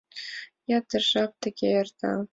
Ятыр 0.77 1.03
жап 1.11 1.31
тыге 1.41 1.67
эрта. 1.79 2.11